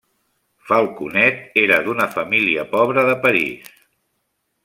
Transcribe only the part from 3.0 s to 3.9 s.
de París.